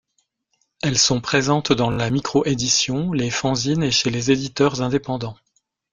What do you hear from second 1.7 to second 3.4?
dans la micro-édition, les